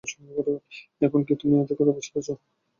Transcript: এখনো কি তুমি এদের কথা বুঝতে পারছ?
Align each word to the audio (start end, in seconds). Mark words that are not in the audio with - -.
এখনো 1.01 1.23
কি 1.27 1.33
তুমি 1.41 1.53
এদের 1.57 1.75
কথা 1.79 1.93
বুঝতে 1.97 2.11
পারছ? 2.15 2.27